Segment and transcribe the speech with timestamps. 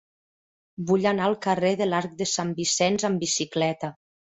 [0.93, 3.97] Vull anar al carrer de l'Arc de Sant Vicenç amb bicicleta.